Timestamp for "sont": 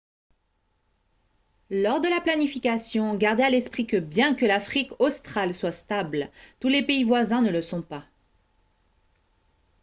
7.61-7.83